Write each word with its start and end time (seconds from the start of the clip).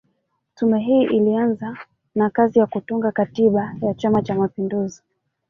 Tume 0.55 0.79
hii 0.79 1.03
ilianza 1.03 1.77
na 2.15 2.29
kazi 2.29 2.59
ya 2.59 2.65
kutunga 2.65 3.11
katiba 3.11 3.75
ya 3.81 3.93
Chama 3.93 4.21
Cha 4.21 4.35
Mapinduzi 4.35 5.03